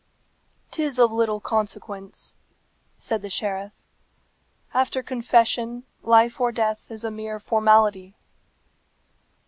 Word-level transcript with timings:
"'Tis 0.71 0.97
of 0.97 1.11
little 1.11 1.39
consequence," 1.39 2.33
said 2.97 3.21
the 3.21 3.29
sheriff. 3.29 3.83
"After 4.73 5.03
confession, 5.03 5.83
life 6.01 6.41
or 6.41 6.51
death 6.51 6.89
is 6.89 7.03
a 7.03 7.11
mere 7.11 7.37
formality." 7.37 8.15